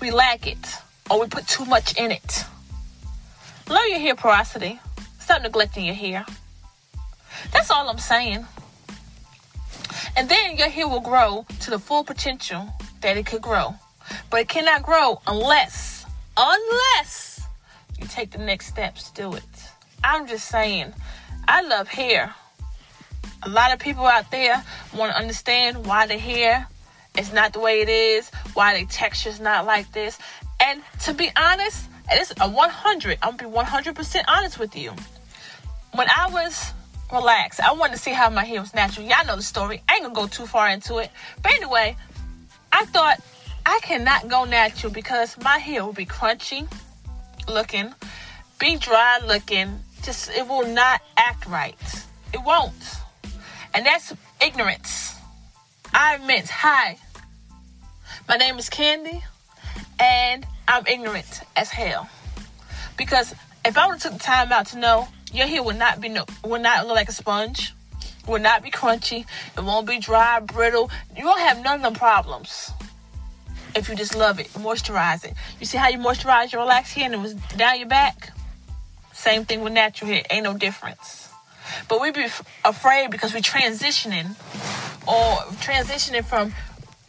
[0.00, 0.58] We lack it,
[1.10, 2.44] or we put too much in it.
[3.68, 4.80] Learn your hair porosity.
[5.18, 6.24] Stop neglecting your hair.
[7.52, 8.46] That's all I'm saying.
[10.16, 12.68] And then your hair will grow to the full potential
[13.00, 13.74] that it could grow.
[14.30, 16.04] But it cannot grow unless,
[16.36, 17.40] unless
[17.98, 19.44] you take the next steps to do it.
[20.04, 20.92] I'm just saying,
[21.46, 22.34] I love hair.
[23.44, 24.62] A lot of people out there
[24.94, 26.66] want to understand why the hair
[27.18, 30.18] is not the way it is, why the texture is not like this.
[30.62, 33.18] And to be honest, it's a 100.
[33.22, 34.92] I'm gonna be 100% honest with you.
[35.94, 36.72] When I was
[37.12, 39.06] relaxed, I wanted to see how my hair was natural.
[39.06, 39.82] Y'all know the story.
[39.88, 41.10] I ain't gonna go too far into it.
[41.42, 41.96] But anyway,
[42.72, 43.20] I thought
[43.66, 46.68] I cannot go natural because my hair will be crunchy
[47.48, 47.92] looking,
[48.58, 49.80] be dry looking.
[50.02, 51.76] Just it will not act right.
[52.32, 52.72] It won't.
[53.74, 54.12] And that's
[54.44, 55.14] ignorance.
[55.94, 56.98] I admit, hi.
[58.28, 59.22] My name is Candy,
[60.02, 62.10] and I'm ignorant as hell.
[62.96, 63.34] Because
[63.64, 66.08] if I would have took the time out to know your hair would not be
[66.08, 67.72] no, will not look like a sponge,
[68.26, 69.24] would not be crunchy,
[69.56, 70.90] it won't be dry, brittle.
[71.16, 72.72] You won't have none of them problems
[73.74, 75.34] if you just love it, moisturize it.
[75.58, 78.32] You see how you moisturize your relaxed hair and it was down your back?
[79.12, 81.30] Same thing with natural hair, ain't no difference.
[81.88, 82.26] But we be
[82.64, 84.30] afraid because we're transitioning
[85.06, 86.52] or transitioning from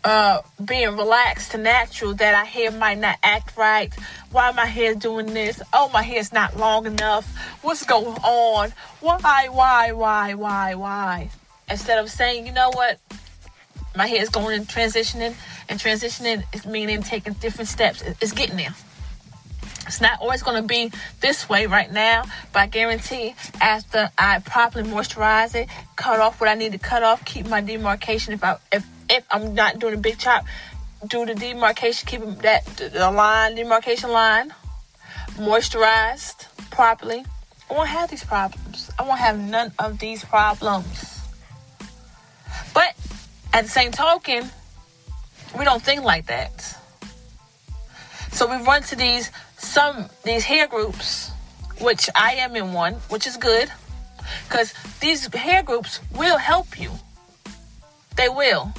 [0.04, 3.94] uh, being relaxed to natural that our hair might not act right.
[4.32, 5.62] Why my hair doing this?
[5.72, 7.26] Oh, my hair's not long enough.
[7.62, 8.74] What's going on?
[9.00, 11.30] Why, why, why, why, why?
[11.70, 13.00] Instead of saying, you know what?
[13.96, 15.36] My hair is going and transitioning,
[15.70, 18.02] and transitioning is meaning taking different steps.
[18.22, 18.74] It's getting there.
[19.86, 24.40] It's not always going to be this way right now, but I guarantee after I
[24.40, 28.44] properly moisturize it, cut off what I need to cut off, keep my demarcation if
[28.44, 30.46] I if if I'm not doing a big chop,
[31.08, 34.54] do the demarcation, keep that the line demarcation line
[35.36, 37.26] moisturized properly.
[37.70, 38.92] I won't have these problems.
[39.00, 41.22] I won't have none of these problems.
[42.74, 42.96] But
[43.54, 44.50] at the same token,
[45.58, 46.78] we don't think like that.
[48.32, 51.32] So we run to these some these hair groups,
[51.80, 53.72] which I am in one, which is good,
[54.48, 56.92] because these hair groups will help you.
[58.16, 58.74] They will.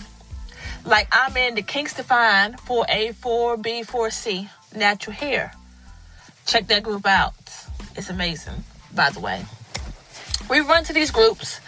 [0.85, 5.53] Like I'm in the Kingston for A4B 4C natural hair.
[6.47, 7.33] Check that group out.
[7.97, 9.47] It's amazing, by the way.
[10.51, 11.61] We run to these groups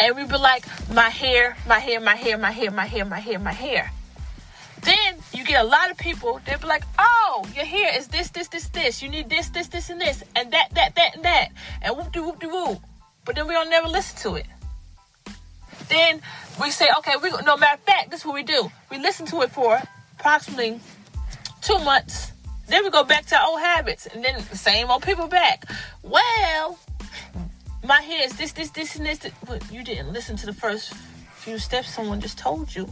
[0.00, 3.20] and we be like, my hair, my hair, my hair, my hair, my hair, my
[3.20, 3.92] hair, my hair.
[4.82, 8.30] Then you get a lot of people, they'll be like, oh, your hair is this,
[8.30, 9.02] this, this, this.
[9.02, 11.48] You need this, this, this, and this, and that, that, that, and that.
[11.80, 12.80] And whoop de whoop de whoop.
[13.24, 14.46] But then we don't never listen to it.
[15.88, 16.20] Then
[16.60, 18.70] we say, okay, we no matter of fact, this is what we do.
[18.90, 19.80] We listen to it for
[20.18, 20.80] approximately
[21.60, 22.32] two months.
[22.66, 25.64] Then we go back to our old habits, and then the same old people back.
[26.02, 26.78] Well,
[27.86, 29.20] my hair is this, this, this, and this.
[29.46, 30.94] But you didn't listen to the first
[31.34, 32.88] few steps someone just told you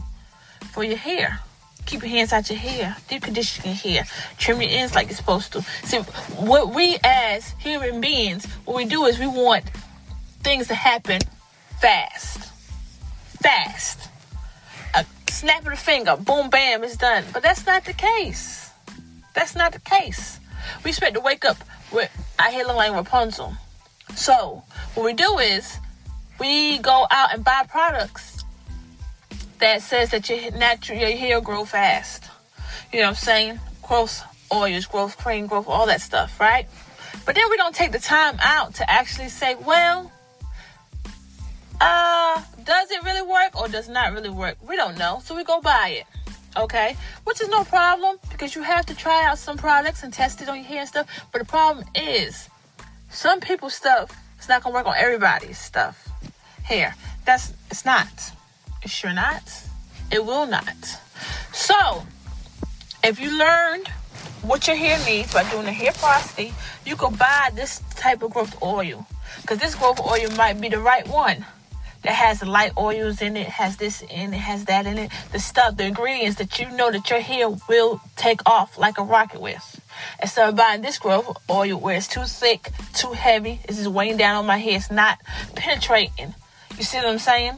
[0.71, 1.39] for your hair.
[1.85, 2.95] Keep your hands out your hair.
[3.09, 4.05] Deep condition your hair.
[4.37, 5.61] Trim your ends like you're supposed to.
[5.83, 5.97] See,
[6.37, 9.65] what we as human beings, what we do is we want
[10.43, 11.19] things to happen
[11.81, 12.52] fast
[13.43, 14.09] fast.
[14.95, 17.23] A snap of the finger, boom, bam, it's done.
[17.33, 18.71] But that's not the case.
[19.33, 20.39] That's not the case.
[20.83, 21.57] We expect to wake up
[21.91, 23.53] with our hair looking like Rapunzel.
[24.15, 24.63] So,
[24.95, 25.77] what we do is
[26.39, 28.43] we go out and buy products
[29.59, 32.29] that says that your natural your hair grow fast.
[32.91, 33.59] You know what I'm saying?
[33.81, 36.67] Growth oils, growth cream, growth, all that stuff, right?
[37.25, 40.11] But then we don't take the time out to actually say, well,
[41.81, 44.57] uh, does it really work or does not really work?
[44.67, 45.21] We don't know.
[45.23, 46.05] So we go buy it.
[46.55, 46.95] Okay?
[47.23, 50.49] Which is no problem because you have to try out some products and test it
[50.49, 51.07] on your hair and stuff.
[51.31, 52.49] But the problem is
[53.09, 56.09] some people's stuff it's not gonna work on everybody's stuff.
[56.63, 56.95] Hair.
[57.23, 58.09] That's it's not.
[58.81, 59.41] It's sure not.
[60.11, 60.75] It will not.
[61.53, 62.05] So
[63.05, 63.87] if you learned
[64.41, 66.53] what your hair needs by doing a hair porosity,
[66.85, 69.07] you could buy this type of growth oil.
[69.41, 71.45] Because this growth oil might be the right one
[72.03, 75.11] that has the light oils in it, has this in it, has that in it.
[75.31, 79.03] The stuff, the ingredients that you know that your hair will take off like a
[79.03, 79.81] rocket with.
[80.21, 84.17] Instead of buying this growth oil where it's too thick, too heavy, it's just weighing
[84.17, 85.19] down on my hair, it's not
[85.55, 86.33] penetrating.
[86.77, 87.53] You see what I'm saying?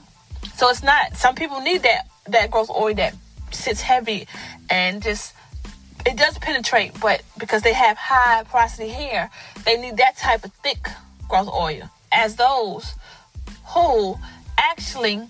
[0.56, 1.16] So it's not.
[1.16, 3.16] Some people need that that growth oil that
[3.52, 4.28] sits heavy
[4.70, 5.34] and just
[6.06, 9.32] it does penetrate, but because they have high porosity hair,
[9.66, 10.88] they need that type of thick
[11.28, 11.90] growth oil.
[12.12, 12.94] As those
[13.74, 14.18] who
[14.58, 15.22] actually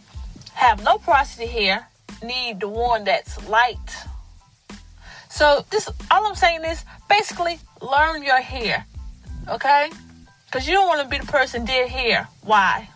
[0.54, 1.88] have low porosity hair
[2.24, 3.96] need the one that's light.
[5.30, 8.86] So this all I'm saying is basically learn your hair.
[9.50, 9.92] Okay?
[10.46, 12.28] Because you don't want to be the person dead hair.
[12.42, 12.90] Why?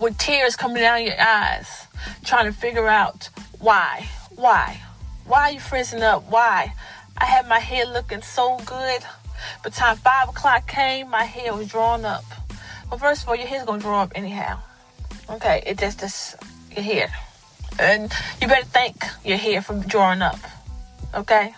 [0.00, 1.86] With tears coming down your eyes,
[2.24, 3.28] trying to figure out
[3.60, 4.08] why.
[4.34, 4.80] Why?
[5.24, 6.24] Why are you frizzing up?
[6.30, 6.72] Why?
[7.16, 9.02] I had my hair looking so good.
[9.62, 12.24] But time five o'clock came, my hair was drawn up.
[12.90, 14.60] Well, first of all, your hair's gonna draw up anyhow.
[15.30, 16.36] Okay, it just just
[16.74, 17.12] your hair,
[17.78, 20.38] and you better thank your hair for drawing up.
[21.14, 21.54] Okay,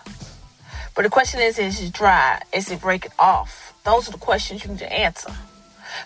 [0.95, 2.41] but the question is, is it dry?
[2.53, 3.73] Is it breaking off?
[3.83, 5.31] Those are the questions you need to answer.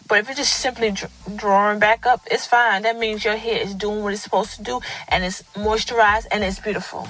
[0.08, 2.84] But if it's just simply dr- drawing back up, it's fine.
[2.84, 6.44] That means your hair is doing what it's supposed to do, and it's moisturized and
[6.44, 7.08] it's beautiful.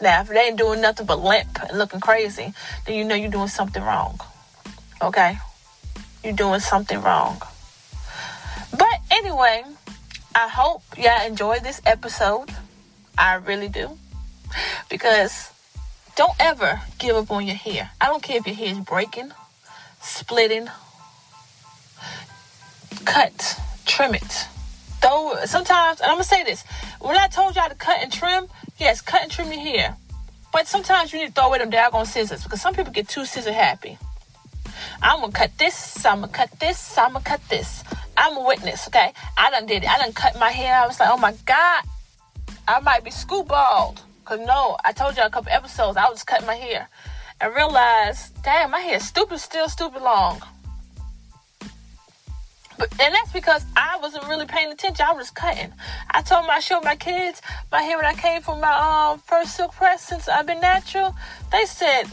[0.00, 2.52] Now, if it ain't doing nothing but limp and looking crazy,
[2.86, 4.20] then you know you're doing something wrong.
[5.00, 5.38] Okay?
[6.22, 7.40] You're doing something wrong.
[8.76, 9.64] But anyway,
[10.36, 12.50] I hope y'all enjoyed this episode.
[13.16, 13.96] I really do.
[14.88, 15.52] Because
[16.16, 17.90] don't ever give up on your hair.
[18.00, 19.30] I don't care if your hair is breaking,
[20.00, 20.68] splitting,
[23.04, 24.46] cut, trim it.
[25.00, 26.64] Though sometimes, and I'm gonna say this:
[27.00, 28.46] when I told y'all to cut and trim,
[28.78, 29.96] yes, cut and trim your hair.
[30.52, 33.24] But sometimes you need to throw away them daggone scissors because some people get too
[33.24, 33.98] scissor happy.
[35.00, 36.04] I'm gonna cut this.
[36.04, 36.98] I'm gonna cut this.
[36.98, 37.84] I'm gonna cut this.
[38.16, 39.12] I'm a witness, okay?
[39.36, 39.88] I done did it.
[39.88, 40.76] I done cut my hair.
[40.76, 41.84] I was like, oh my God,
[42.68, 44.02] I might be school bald.
[44.24, 46.88] Cause no, I told you a couple episodes, I was cutting my hair.
[47.40, 50.40] And realized, damn, my hair stupid, still stupid long.
[52.78, 55.04] But and that's because I wasn't really paying attention.
[55.08, 55.72] I was cutting.
[56.10, 59.20] I told my I showed my kids my hair when I came from my um,
[59.20, 61.14] first silk press since I've been natural.
[61.52, 62.04] They said,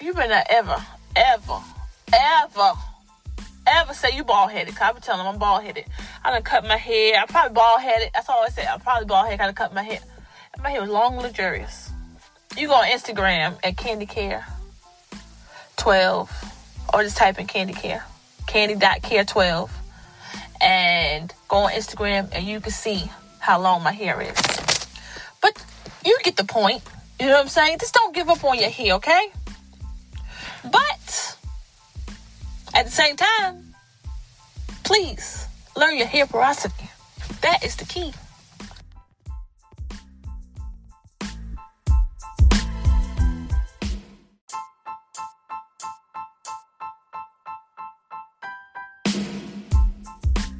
[0.00, 0.76] You been better ever,
[1.16, 1.60] ever,
[2.14, 2.72] ever
[3.66, 4.74] ever say you bald headed.
[4.74, 5.84] Cause I be telling them I'm bald headed.
[6.24, 7.20] I done cut my hair.
[7.20, 8.10] I'm probably bald headed.
[8.14, 8.66] That's all I say.
[8.66, 9.40] I'm probably bald headed.
[9.40, 10.00] I done cut my hair.
[10.62, 11.90] My hair was long luxurious.
[12.56, 14.46] You go on Instagram at Candy Care
[15.76, 16.54] 12
[16.94, 18.04] or just type in Candy Care.
[18.46, 19.70] Candy.care 12
[20.60, 24.34] and go on Instagram and you can see how long my hair is.
[25.42, 25.62] But
[26.04, 26.82] you get the point.
[27.20, 27.78] You know what I'm saying?
[27.80, 29.28] Just don't give up on your hair, okay?
[30.64, 31.36] But
[32.76, 33.74] at the same time,
[34.84, 36.90] please learn your hair porosity.
[37.40, 38.12] That is the key.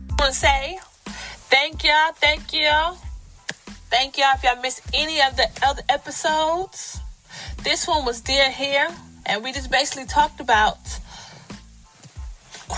[0.08, 0.78] I want to say
[1.50, 2.96] thank y'all, thank y'all,
[3.90, 6.98] thank y'all if y'all missed any of the other episodes.
[7.62, 8.88] This one was Dear Hair,
[9.26, 10.78] and we just basically talked about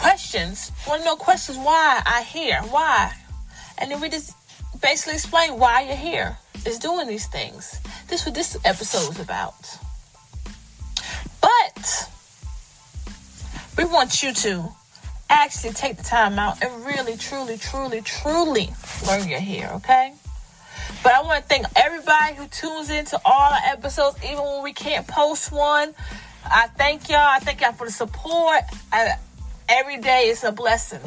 [0.01, 0.73] questions.
[0.87, 1.59] Want to know questions?
[1.59, 2.61] Why I here?
[2.71, 3.13] Why?
[3.79, 4.35] And then we just
[4.81, 6.39] basically explain why you're here.
[6.67, 7.81] Is doing these things.
[8.09, 9.79] This what this episode is about.
[11.41, 12.11] But
[13.77, 14.69] we want you to
[15.31, 18.71] actually take the time out and really, truly, truly, truly
[19.07, 20.15] learn your hair, okay?
[21.03, 24.73] But I want to thank everybody who tunes into all our episodes, even when we
[24.73, 25.95] can't post one.
[26.45, 27.19] I thank y'all.
[27.21, 28.63] I thank y'all for the support.
[28.93, 29.17] I,
[29.69, 31.01] every day is a blessing.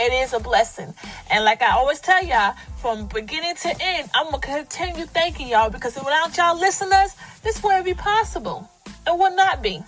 [0.00, 0.94] It is a blessing.
[1.30, 5.48] And like I always tell y'all, from beginning to end, I'm going to continue thanking
[5.48, 8.70] y'all because without y'all listeners, this wouldn't be possible.
[9.06, 9.82] It will not be.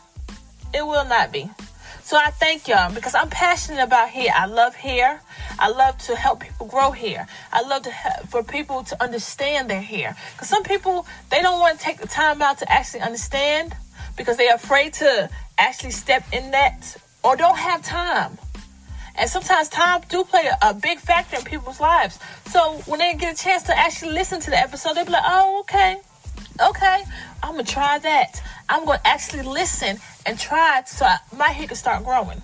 [0.74, 1.48] It will not be.
[2.02, 4.32] So I thank y'all because I'm passionate about hair.
[4.34, 5.20] I love hair.
[5.60, 7.28] I love to help people grow hair.
[7.52, 10.16] I love to help for people to understand their hair.
[10.32, 13.76] Because some people they don't want to take the time out to actually understand
[14.16, 18.38] because they're afraid to actually step in that or don't have time.
[19.16, 22.18] And sometimes time do play a, a, big factor in people's lives.
[22.46, 25.24] So when they get a chance to actually listen to the episode, they'll be like,
[25.26, 26.00] oh, okay,
[26.68, 27.04] okay,
[27.42, 28.42] I'm gonna try that.
[28.68, 32.42] I'm gonna actually listen and try so my hair can start growing.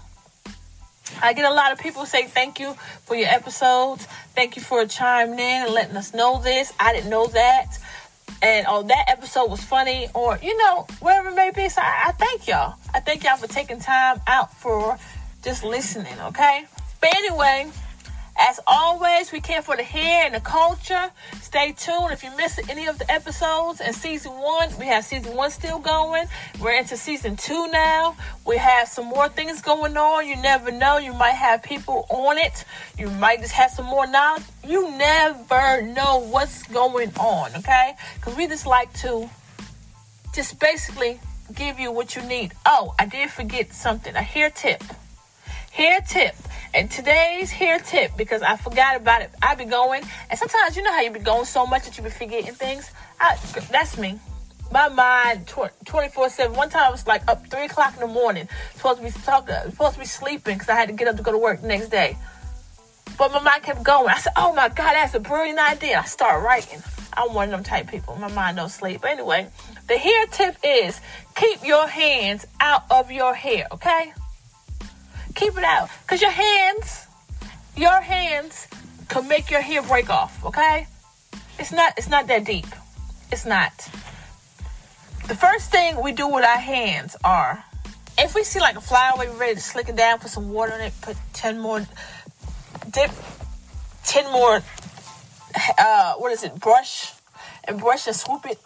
[1.22, 2.74] I get a lot of people say thank you
[3.04, 4.06] for your episodes.
[4.34, 6.72] Thank you for chiming in and letting us know this.
[6.78, 7.78] I didn't know that.
[8.42, 11.68] And oh, that episode was funny, or you know, whatever it may be.
[11.68, 12.74] So I, I thank y'all.
[12.94, 14.98] I thank y'all for taking time out for
[15.42, 16.66] just listening, okay?
[17.00, 17.70] But anyway,
[18.38, 21.10] as always, we care for the hair and the culture.
[21.40, 22.12] Stay tuned.
[22.12, 25.78] If you missed any of the episodes in season one, we have season one still
[25.78, 26.26] going.
[26.60, 28.14] We're into season two now.
[28.46, 30.26] We have some more things going on.
[30.26, 30.98] You never know.
[30.98, 32.64] You might have people on it.
[32.98, 34.44] You might just have some more knowledge.
[34.66, 37.94] You never know what's going on, okay?
[38.16, 39.30] Because we just like to
[40.34, 41.20] just basically
[41.54, 42.52] give you what you need.
[42.66, 44.82] Oh, I did forget something a hair tip.
[45.70, 46.34] Hair tip
[46.76, 50.82] And today's hair tip, because I forgot about it, I be going, and sometimes you
[50.82, 52.90] know how you be going so much that you be forgetting things.
[53.18, 53.38] I,
[53.72, 54.20] that's me.
[54.70, 56.54] My mind, twenty four seven.
[56.54, 59.54] One time I was like up three o'clock in the morning, supposed to be talking,
[59.54, 61.62] uh, supposed to be sleeping because I had to get up to go to work
[61.62, 62.18] the next day.
[63.16, 64.10] But my mind kept going.
[64.10, 66.82] I said, "Oh my God, that's a brilliant idea!" I start writing.
[67.14, 68.16] I'm one of them type people.
[68.16, 69.00] My mind don't sleep.
[69.00, 69.48] But anyway,
[69.88, 71.00] the hair tip is
[71.36, 73.66] keep your hands out of your hair.
[73.72, 74.12] Okay
[75.36, 75.88] keep it out.
[76.06, 77.06] Cause your hands,
[77.76, 78.66] your hands
[79.08, 80.88] can make your hair break off, okay?
[81.58, 82.66] It's not it's not that deep.
[83.30, 83.72] It's not.
[85.28, 87.64] The first thing we do with our hands are
[88.18, 88.82] if we see like a
[89.18, 91.86] we're ready to slick it down, put some water in it, put ten more
[92.90, 93.10] dip
[94.04, 94.60] ten more
[95.78, 97.12] uh what is it, brush
[97.64, 98.58] and brush and swoop it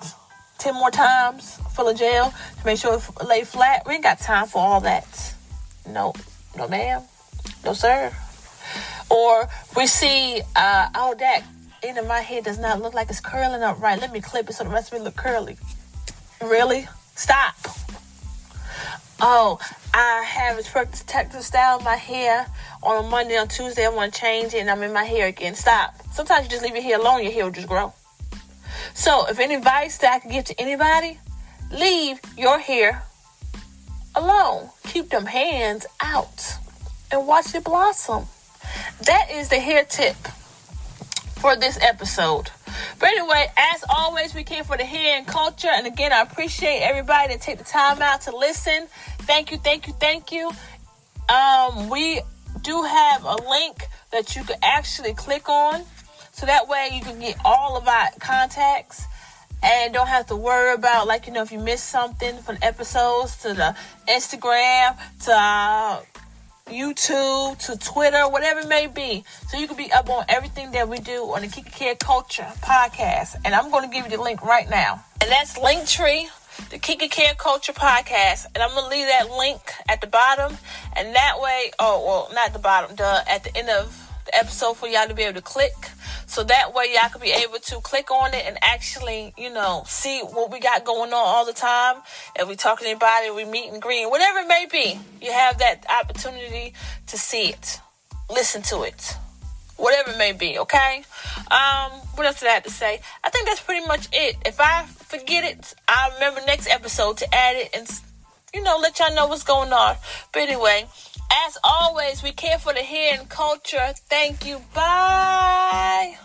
[0.58, 3.82] 10 more times full of gel to make sure it lay flat.
[3.86, 5.34] We ain't got time for all that.
[5.88, 6.18] Nope.
[6.56, 7.02] No, ma'am.
[7.64, 8.12] No, sir.
[9.08, 11.44] Or we see, uh, oh, that
[11.82, 14.00] end of my head does not look like it's curling up right.
[14.00, 15.56] Let me clip it so the rest of it look curly.
[16.40, 16.86] Really?
[17.16, 17.54] Stop.
[19.20, 19.58] Oh,
[19.92, 22.46] I have a protective style in my hair
[22.82, 23.84] on a Monday, on Tuesday.
[23.84, 25.54] I want to change it and I'm in my hair again.
[25.54, 25.94] Stop.
[26.12, 27.92] Sometimes you just leave your hair alone, your hair will just grow.
[28.94, 31.18] So, if any advice that I can give to anybody,
[31.70, 33.02] leave your hair
[34.14, 34.70] alone.
[34.90, 36.58] Keep them hands out
[37.12, 38.24] and watch it blossom.
[39.06, 40.16] That is the hair tip
[41.36, 42.50] for this episode.
[42.98, 45.70] But anyway, as always, we came for the hair and culture.
[45.72, 48.88] And again, I appreciate everybody that take the time out to listen.
[49.20, 50.50] Thank you, thank you, thank you.
[51.28, 52.20] Um, we
[52.62, 55.84] do have a link that you can actually click on.
[56.32, 59.06] So that way you can get all of our contacts
[59.62, 63.36] and don't have to worry about like you know if you miss something from episodes
[63.42, 63.76] to the
[64.08, 66.00] Instagram to uh,
[66.70, 69.24] YouTube to Twitter, whatever it may be.
[69.48, 72.46] So you can be up on everything that we do on the Kiki Care Culture
[72.62, 73.36] podcast.
[73.44, 75.04] And I'm going to give you the link right now.
[75.20, 76.28] And that's Linktree,
[76.70, 78.46] the Kiki Care Culture podcast.
[78.54, 80.56] And I'm going to leave that link at the bottom.
[80.96, 84.76] And that way, oh, well, not the bottom, the at the end of the episode
[84.76, 85.72] for y'all to be able to click
[86.30, 89.82] so that way y'all can be able to click on it and actually, you know,
[89.86, 91.96] see what we got going on all the time.
[92.36, 95.58] If we talking to anybody, we meet and greet, whatever it may be, you have
[95.58, 96.72] that opportunity
[97.08, 97.80] to see it,
[98.30, 99.16] listen to it,
[99.76, 101.02] whatever it may be, okay?
[101.50, 103.00] Um, what else did I have to say?
[103.24, 104.36] I think that's pretty much it.
[104.46, 107.90] If I forget it, I'll remember next episode to add it and,
[108.54, 109.96] you know, let y'all know what's going on.
[110.32, 110.86] But anyway,
[111.46, 113.92] as always, we care for the hair and culture.
[114.08, 114.60] Thank you.
[114.74, 116.16] Bye.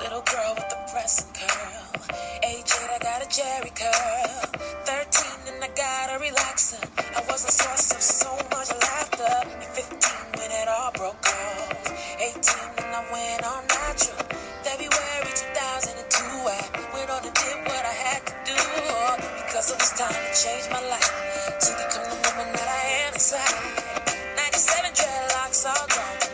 [0.00, 1.92] Little girl with the and curl.
[2.44, 4.62] 8, I got a Jheri curl.
[4.84, 6.82] 13 and I got a relaxer.
[7.16, 9.24] I was a source of so much laughter.
[9.24, 12.12] At 15 when it all broke off.
[12.20, 12.72] 18
[17.12, 18.56] road and did what I had to do.
[18.56, 21.12] Oh, because it was time to change my life
[21.60, 23.54] to become the woman that I am inside.
[24.36, 26.31] 97 dreadlocks all gone.